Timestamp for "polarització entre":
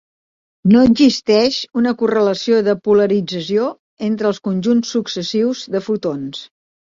2.87-4.29